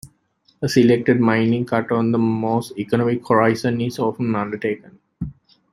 [0.63, 4.97] A selected mining cut on the most economic horizon is often undertaken.